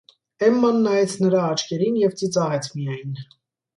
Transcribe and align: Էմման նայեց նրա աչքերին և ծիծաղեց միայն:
Էմման 0.45 0.79
նայեց 0.85 1.13
նրա 1.25 1.43
աչքերին 1.49 2.01
և 2.05 2.17
ծիծաղեց 2.23 2.71
միայն: 2.79 3.15